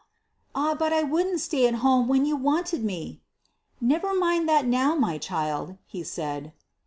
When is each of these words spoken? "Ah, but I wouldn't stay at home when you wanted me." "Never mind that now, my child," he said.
"Ah, 0.55 0.73
but 0.73 0.91
I 0.91 1.03
wouldn't 1.03 1.41
stay 1.41 1.67
at 1.67 1.75
home 1.75 2.07
when 2.07 2.25
you 2.25 2.35
wanted 2.35 2.83
me." 2.83 3.21
"Never 3.79 4.15
mind 4.15 4.49
that 4.49 4.65
now, 4.65 4.95
my 4.95 5.19
child," 5.19 5.77
he 5.85 6.01
said. 6.01 6.53